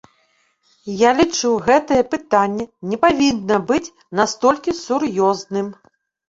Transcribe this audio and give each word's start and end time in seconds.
Я 1.01 1.09
лічу, 1.19 1.51
гэтае 1.67 1.99
пытанне 2.13 2.65
не 2.95 2.99
павінна 3.05 3.59
быць 3.69 3.91
настолькі 4.21 4.77
сур'ёзным. 4.81 5.71